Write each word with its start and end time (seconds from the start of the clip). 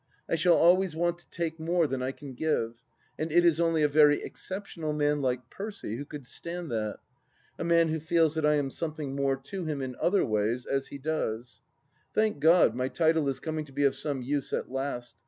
I 0.27 0.33
shall 0.33 0.55
always 0.55 0.95
want 0.95 1.19
to 1.19 1.29
take 1.29 1.59
more 1.59 1.85
than 1.85 2.01
I 2.01 2.11
can 2.11 2.33
give, 2.33 2.73
and 3.19 3.31
it 3.31 3.45
is 3.45 3.59
only 3.59 3.83
a 3.83 3.87
very 3.87 4.19
exceptional 4.23 4.93
man 4.93 5.21
like 5.21 5.51
Percy 5.51 5.95
who 5.95 6.05
could 6.05 6.25
stand 6.25 6.71
that— 6.71 6.97
a 7.59 7.63
man 7.63 7.89
who 7.89 7.99
feels 7.99 8.33
that 8.33 8.43
I 8.43 8.55
am 8.55 8.71
something 8.71 9.15
more 9.15 9.35
to 9.37 9.65
him 9.65 9.79
in 9.79 9.95
other 10.01 10.25
ways, 10.25 10.65
as 10.65 10.87
he 10.87 10.97
does. 10.97 11.61
Thank 12.15 12.39
God 12.39 12.73
my 12.73 12.87
title 12.87 13.29
is 13.29 13.39
coming 13.39 13.65
to 13.65 13.71
be 13.71 13.83
of 13.83 13.93
some 13.93 14.23
use 14.23 14.53
at 14.53 14.71
last. 14.71 15.17